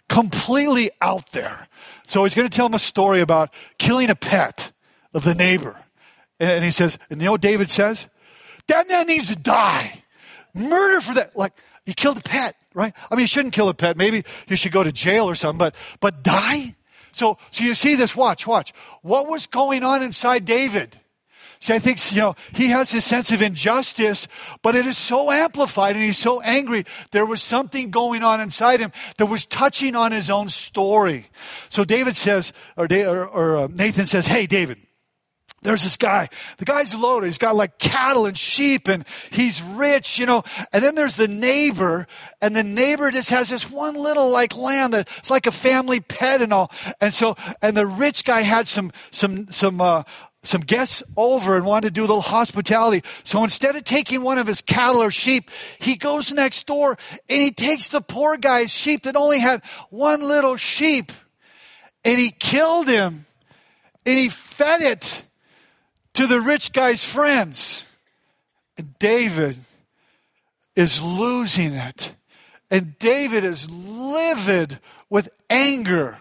[0.09, 1.68] Completely out there.
[2.07, 4.73] So he's going to tell him a story about killing a pet
[5.14, 5.81] of the neighbor.
[6.38, 8.09] And he says, and you know what David says?
[8.66, 10.03] That man needs to die.
[10.53, 11.35] Murder for that.
[11.35, 11.53] Like,
[11.87, 12.92] he killed a pet, right?
[13.11, 13.97] I mean, you shouldn't kill a pet.
[13.97, 16.75] Maybe you should go to jail or something, but, but die?
[17.14, 18.72] So, so you see this, watch, watch.
[19.03, 20.98] What was going on inside David?
[21.61, 24.29] See, I think, you know, he has this sense of injustice,
[24.61, 26.85] but it is so amplified and he's so angry.
[27.11, 31.29] There was something going on inside him that was touching on his own story.
[31.70, 34.79] So David says, or, or, or uh, Nathan says, Hey, David,
[35.64, 36.29] there's this guy.
[36.59, 37.27] The guy's loaded.
[37.27, 40.44] He's got like cattle and sheep and he's rich, you know.
[40.72, 42.07] And then there's the neighbor
[42.42, 46.42] and the neighbor just has this one little like lamb that's like a family pet
[46.42, 46.70] and all.
[47.00, 50.03] And so, and the rich guy had some, some, some, uh,
[50.42, 53.03] some guests over and wanted to do a little hospitality.
[53.24, 56.98] So instead of taking one of his cattle or sheep, he goes next door
[57.31, 61.11] and he takes the poor guy's sheep that only had one little sheep
[62.05, 63.24] and he killed him
[64.05, 65.24] and he fed it
[66.14, 67.87] to the rich guy's friends.
[68.77, 69.57] And David
[70.74, 72.14] is losing it.
[72.70, 76.18] And David is livid with anger.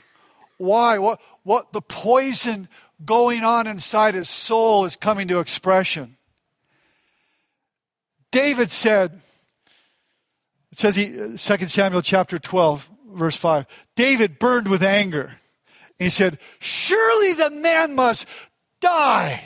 [0.57, 0.99] Why?
[0.99, 2.67] What, what the poison
[3.03, 6.17] going on inside his soul is coming to expression.
[8.31, 9.19] David said,
[10.71, 15.33] it says he, 2 Samuel chapter 12, verse 5, David burned with anger.
[15.99, 18.27] And he said, Surely the man must
[18.79, 19.43] die.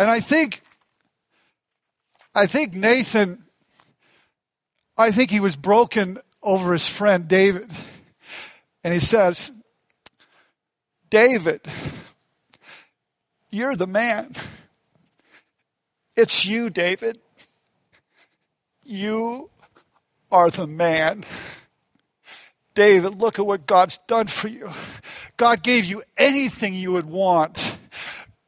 [0.00, 0.62] And I think,
[2.34, 3.44] I think Nathan,
[4.96, 7.70] I think he was broken over his friend David.
[8.82, 9.52] And he says,
[11.10, 11.60] David,
[13.50, 14.30] you're the man.
[16.16, 17.18] It's you, David.
[18.82, 19.50] You
[20.32, 21.24] are the man.
[22.72, 24.70] David, look at what God's done for you.
[25.36, 27.76] God gave you anything you would want.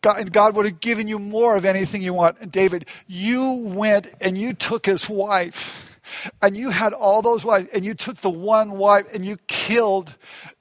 [0.02, 2.38] God, and God would have given you more of anything you want.
[2.40, 6.00] And David, you went and you took his wife,
[6.42, 10.16] and you had all those wives, and you took the one wife and you killed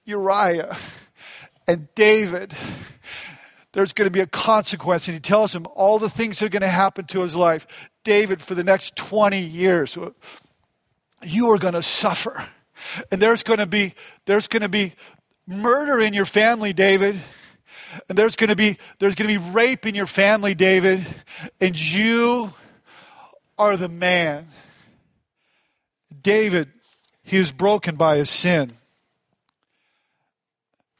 [0.05, 0.77] Uriah.
[1.67, 2.53] And David,
[3.71, 5.07] there's going to be a consequence.
[5.07, 7.65] And he tells him all the things that are going to happen to his life.
[8.03, 9.97] David, for the next 20 years,
[11.23, 12.43] you are going to suffer.
[13.11, 13.93] And there's going to be,
[14.25, 14.93] there's going to be
[15.47, 17.19] murder in your family, David.
[18.07, 21.05] And there's going to be there's going to be rape in your family, David,
[21.59, 22.51] and you
[23.57, 24.47] are the man.
[26.21, 26.69] David,
[27.23, 28.71] he is broken by his sin.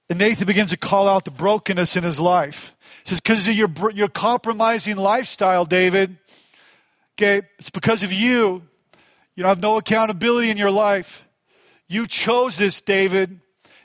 [0.10, 2.76] And Nathan begins to call out the brokenness in his life.
[3.04, 6.18] He says, because of your, your compromising lifestyle, David,
[7.14, 8.64] okay, it's because of you.
[9.36, 11.28] You don't have no accountability in your life.
[11.88, 13.41] You chose this, David.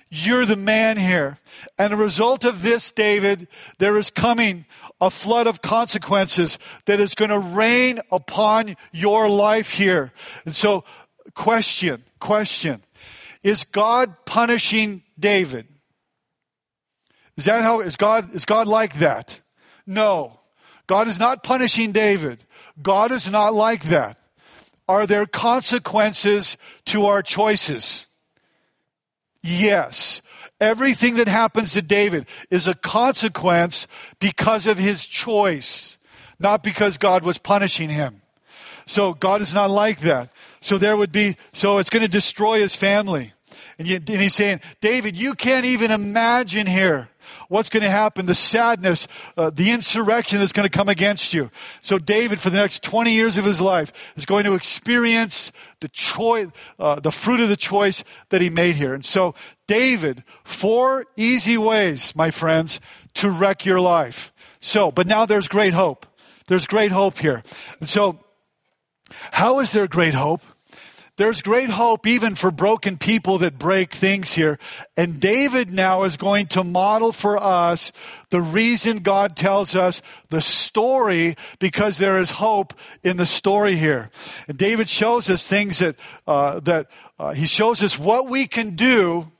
[0.09, 1.37] You're the man here.
[1.79, 4.67] And a result of this, David, there is coming
[5.01, 10.13] a flood of consequences that is going to rain upon your life here.
[10.45, 10.85] And so,
[11.35, 12.83] question, question.
[13.43, 15.67] Is God punishing David?
[17.37, 19.41] Is that how, is God, is God like that?
[19.87, 20.39] No.
[20.87, 22.45] God is not punishing David.
[22.81, 24.19] God is not like that.
[24.89, 28.07] Are there consequences to our choices?
[29.47, 30.23] Yes.
[30.61, 33.87] Everything that happens to David is a consequence
[34.19, 35.99] because of his choice,
[36.39, 38.23] not because God was punishing him.
[38.87, 40.31] So God is not like that.
[40.61, 43.33] So there would be, so it's going to destroy his family.
[43.79, 47.09] And, you, and he's saying, David, you can't even imagine here
[47.49, 49.07] what's going to happen, the sadness,
[49.37, 51.51] uh, the insurrection that's going to come against you.
[51.81, 55.89] So David, for the next 20 years of his life, is going to experience the
[55.89, 58.95] choice, uh, the fruit of the choice that he made here.
[58.95, 59.35] And so
[59.67, 62.81] David, four easy ways, my friends,
[63.15, 64.33] to wreck your life.
[64.61, 66.07] So, but now there's great hope.
[66.47, 67.43] There's great hope here.
[67.81, 68.21] And so,
[69.33, 70.43] how is there great hope?
[71.17, 74.59] There's great hope even for broken people that break things here.
[74.99, 77.91] And David now is going to model for us
[78.29, 84.11] the reason God tells us the story because there is hope in the story here.
[84.47, 88.77] And David shows us things that, uh, that uh, he shows us what we can
[88.77, 89.33] do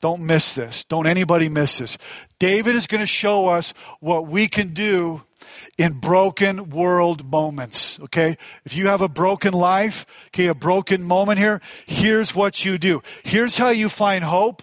[0.00, 0.84] don't miss this.
[0.84, 1.98] Don't anybody miss this.
[2.38, 5.22] David is going to show us what we can do
[5.78, 8.00] in broken world moments.
[8.00, 8.36] Okay?
[8.64, 13.02] If you have a broken life, okay, a broken moment here, here's what you do.
[13.24, 14.62] Here's how you find hope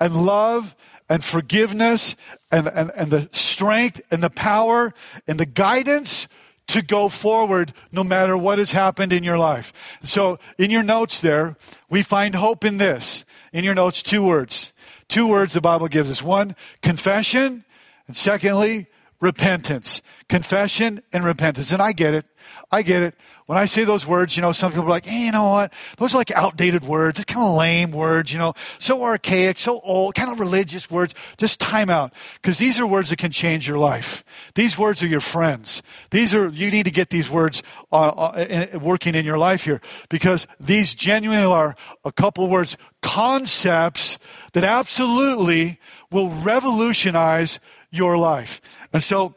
[0.00, 0.74] and love
[1.08, 2.16] and forgiveness
[2.50, 4.92] and, and, and the strength and the power
[5.26, 6.28] and the guidance
[6.68, 9.72] to go forward no matter what has happened in your life.
[10.02, 11.56] So, in your notes there,
[11.88, 13.24] we find hope in this.
[13.52, 14.72] In your notes, two words.
[15.08, 16.22] Two words the Bible gives us.
[16.22, 17.64] One, confession,
[18.06, 18.86] and secondly,
[19.20, 20.02] repentance.
[20.28, 21.72] Confession and repentance.
[21.72, 22.26] And I get it.
[22.70, 23.14] I get it.
[23.46, 25.72] When I say those words, you know, some people are like, hey, you know what?
[25.96, 27.18] Those are like outdated words.
[27.18, 31.14] It's kind of lame words, you know, so archaic, so old, kind of religious words.
[31.38, 32.12] Just time out.
[32.34, 34.22] Because these are words that can change your life.
[34.54, 35.82] These words are your friends.
[36.10, 39.80] These are, you need to get these words uh, uh, working in your life here.
[40.10, 44.18] Because these genuinely are a couple words, concepts
[44.52, 48.60] that absolutely will revolutionize your life.
[48.92, 49.34] And so,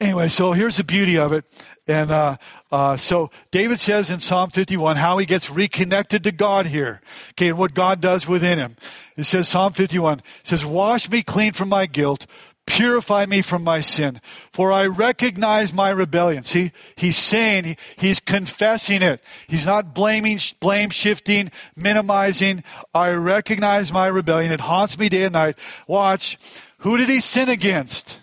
[0.00, 1.44] anyway, so here's the beauty of it.
[1.86, 2.36] And uh,
[2.72, 7.02] uh, so David says in Psalm 51 how he gets reconnected to God here.
[7.32, 8.76] Okay, and what God does within him.
[9.16, 12.26] It says, Psalm 51 says, Wash me clean from my guilt,
[12.66, 16.42] purify me from my sin, for I recognize my rebellion.
[16.42, 19.22] See, he's saying, he's confessing it.
[19.46, 22.64] He's not blaming, blame shifting, minimizing.
[22.94, 24.52] I recognize my rebellion.
[24.52, 25.58] It haunts me day and night.
[25.86, 26.38] Watch.
[26.84, 28.20] Who did he sin against?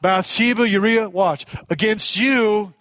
[0.00, 1.44] Bathsheba, Uriah, watch.
[1.68, 2.72] Against you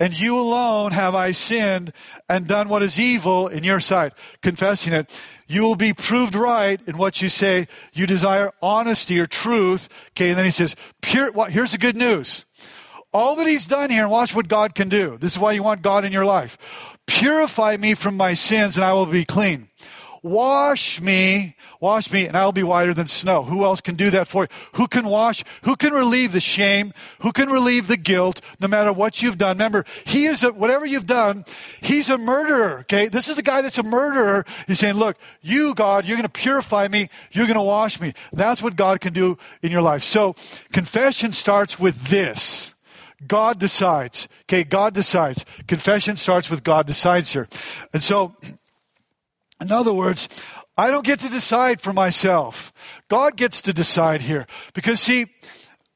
[0.00, 1.92] and you alone have I sinned
[2.28, 4.12] and done what is evil in your sight.
[4.42, 7.68] Confessing it, you will be proved right in what you say.
[7.92, 9.88] You desire honesty or truth.
[10.10, 12.44] Okay, and then he says, pure, well, here's the good news.
[13.12, 15.16] All that he's done here, and watch what God can do.
[15.16, 16.98] This is why you want God in your life.
[17.06, 19.68] Purify me from my sins, and I will be clean.
[20.24, 23.42] Wash me, wash me, and I'll be whiter than snow.
[23.42, 24.48] Who else can do that for you?
[24.74, 25.42] Who can wash?
[25.62, 26.92] Who can relieve the shame?
[27.20, 29.56] Who can relieve the guilt no matter what you've done?
[29.56, 31.44] Remember, he is a, whatever you've done,
[31.80, 33.08] he's a murderer, okay?
[33.08, 34.44] This is the guy that's a murderer.
[34.68, 37.08] He's saying, look, you, God, you're going to purify me.
[37.32, 38.12] You're going to wash me.
[38.32, 40.04] That's what God can do in your life.
[40.04, 40.34] So
[40.72, 42.74] confession starts with this.
[43.26, 44.28] God decides.
[44.42, 45.44] Okay, God decides.
[45.66, 47.48] Confession starts with God decides here.
[47.92, 48.36] And so,
[49.62, 50.28] in other words,
[50.76, 52.72] I don't get to decide for myself.
[53.08, 54.46] God gets to decide here.
[54.74, 55.26] Because, see,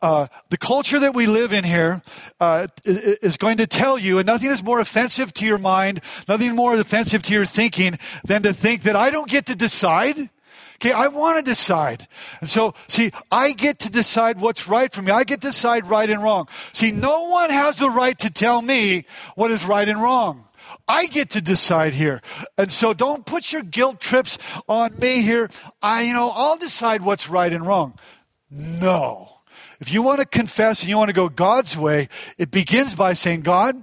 [0.02, 2.02] uh, the culture that we live in here
[2.38, 6.54] uh, is going to tell you, and nothing is more offensive to your mind, nothing
[6.54, 10.30] more offensive to your thinking than to think that I don't get to decide.
[10.76, 12.06] Okay, I want to decide.
[12.42, 15.10] And so, see, I get to decide what's right for me.
[15.10, 16.48] I get to decide right and wrong.
[16.74, 20.45] See, no one has the right to tell me what is right and wrong.
[20.88, 22.22] I get to decide here.
[22.56, 25.48] And so don't put your guilt trips on me here.
[25.82, 27.98] I, you know, I'll decide what's right and wrong.
[28.50, 29.30] No.
[29.80, 33.12] If you want to confess and you want to go God's way, it begins by
[33.12, 33.82] saying, God,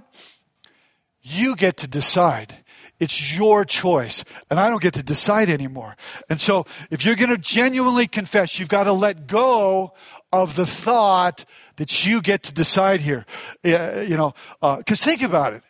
[1.22, 2.56] you get to decide.
[3.00, 5.96] It's your choice, and I don't get to decide anymore.
[6.28, 9.94] And so, if you're going to genuinely confess, you've got to let go
[10.32, 11.44] of the thought
[11.76, 13.26] that you get to decide here.
[13.64, 15.62] You know, because uh, think about it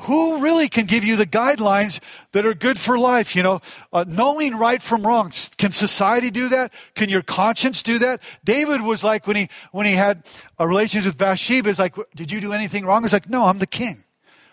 [0.00, 2.00] who really can give you the guidelines
[2.32, 3.34] that are good for life?
[3.34, 3.60] You know,
[3.92, 5.32] uh, knowing right from wrong.
[5.58, 6.72] Can society do that?
[6.94, 8.22] Can your conscience do that?
[8.44, 11.68] David was like when he when he had a relationship with Bathsheba.
[11.68, 13.02] Is like, did you do anything wrong?
[13.02, 14.02] He's like, no, I'm the king.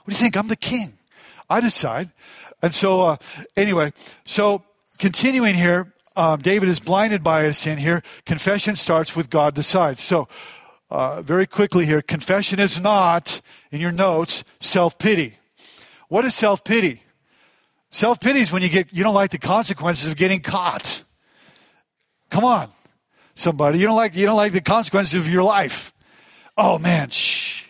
[0.04, 0.36] What do you think?
[0.36, 0.94] I'm the king.
[1.50, 2.12] I decide.
[2.62, 3.18] And so, uh,
[3.56, 3.94] anyway,
[4.24, 4.64] so
[4.98, 8.04] continuing here, um, David is blinded by his sin here.
[8.26, 10.02] Confession starts with God decides.
[10.02, 10.28] So,
[10.94, 15.38] uh, very quickly here, confession is not in your notes, self pity.
[16.08, 17.02] What is self pity?
[17.90, 21.04] Self pity is when you get you don't like the consequences of getting caught.
[22.30, 22.70] Come on,
[23.34, 23.80] somebody.
[23.80, 25.94] You don't like you don't like the consequences of your life.
[26.56, 27.66] Oh man, shh,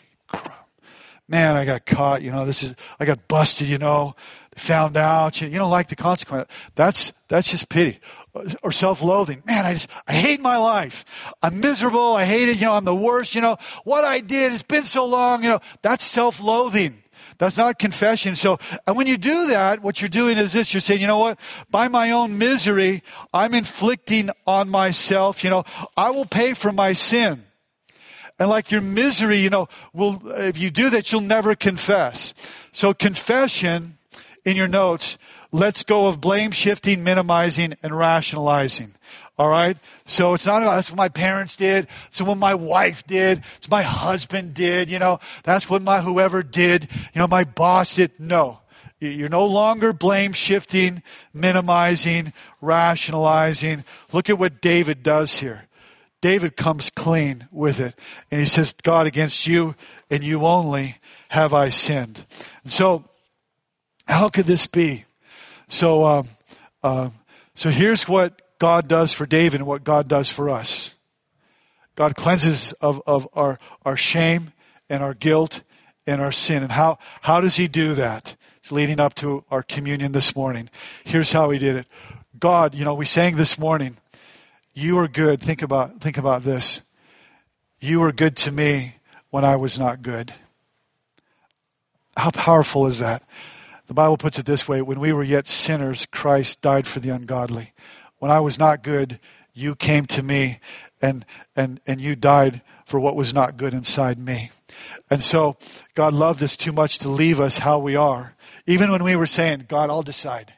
[1.29, 2.23] man, I got caught.
[2.23, 3.69] You know, this is I got busted.
[3.69, 4.17] You know,
[4.57, 5.39] found out.
[5.39, 6.51] You, you don't like the consequence.
[6.75, 7.99] That's that's just pity.
[8.63, 9.43] Or self-loathing.
[9.45, 11.05] Man, I just I hate my life.
[11.41, 12.13] I'm miserable.
[12.13, 12.57] I hate it.
[12.57, 13.35] You know, I'm the worst.
[13.35, 14.51] You know, what I did.
[14.51, 15.43] It's been so long.
[15.43, 17.03] You know, that's self-loathing.
[17.37, 18.35] That's not confession.
[18.35, 21.17] So, and when you do that, what you're doing is this: you're saying, you know
[21.19, 21.39] what?
[21.69, 23.03] By my own misery,
[23.33, 25.43] I'm inflicting on myself.
[25.43, 25.63] You know,
[25.97, 27.43] I will pay for my sin.
[28.39, 32.33] And like your misery, you know, will if you do that, you'll never confess.
[32.71, 33.97] So confession
[34.43, 35.17] in your notes
[35.53, 38.95] lets go of blame shifting, minimizing, and rationalizing.
[39.37, 39.77] All right?
[40.05, 43.69] So it's not about that's what my parents did, it's what my wife did, it's
[43.69, 48.11] my husband did, you know, that's what my whoever did, you know, my boss did.
[48.19, 48.59] No.
[48.99, 52.31] You're no longer blame shifting, minimizing,
[52.61, 53.83] rationalizing.
[54.13, 55.67] Look at what David does here.
[56.21, 57.95] David comes clean with it.
[58.31, 59.75] And he says, God, against you
[60.09, 60.99] and you only
[61.29, 62.25] have I sinned.
[62.63, 63.03] And so,
[64.07, 65.03] how could this be?
[65.73, 66.27] So, um,
[66.83, 67.09] uh,
[67.55, 70.95] so here's what God does for David and what God does for us.
[71.95, 74.51] God cleanses of, of our, our shame
[74.87, 75.63] and our guilt
[76.05, 76.61] and our sin.
[76.61, 78.35] And how, how does he do that?
[78.57, 80.69] It's leading up to our communion this morning.
[81.05, 81.87] Here's how he did it.
[82.37, 83.97] God, you know, we sang this morning,
[84.75, 85.41] you are good.
[85.41, 86.83] Think about, think about this.
[87.79, 88.97] You were good to me
[89.31, 90.35] when I was not good.
[92.15, 93.23] How powerful is that?
[93.93, 97.11] The Bible puts it this way when we were yet sinners, Christ died for the
[97.11, 97.73] ungodly.
[98.17, 99.19] When I was not good,
[99.53, 100.57] you came to me
[100.99, 101.23] and,
[101.55, 104.49] and, and you died for what was not good inside me.
[105.11, 105.57] And so
[105.93, 108.33] God loved us too much to leave us how we are.
[108.65, 110.55] Even when we were saying, God, I'll decide.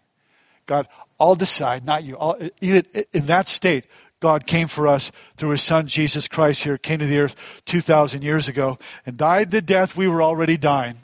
[0.65, 0.87] God,
[1.19, 2.17] I'll decide, not you.
[2.17, 3.83] I'll, even in that state,
[4.21, 8.23] God came for us through his son Jesus Christ here, came to the earth 2,000
[8.23, 10.95] years ago and died the death we were already dying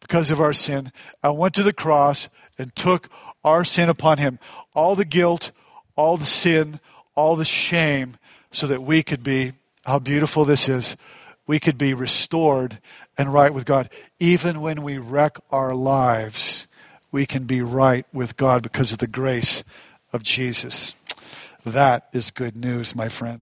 [0.00, 0.92] because of our sin
[1.22, 2.28] and went to the cross
[2.58, 3.08] and took
[3.44, 4.38] our sin upon him.
[4.74, 5.52] All the guilt,
[5.96, 6.80] all the sin,
[7.14, 8.16] all the shame,
[8.50, 9.52] so that we could be,
[9.84, 10.96] how beautiful this is,
[11.46, 12.78] we could be restored
[13.16, 13.90] and right with God.
[14.18, 16.66] Even when we wreck our lives,
[17.12, 19.64] we can be right with God because of the grace
[20.12, 20.94] of Jesus.
[21.64, 23.40] That is good news, my friend.